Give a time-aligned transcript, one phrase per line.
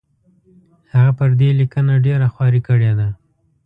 [0.93, 3.07] هغه پر دې لیکنه ډېره خواري کړې ده.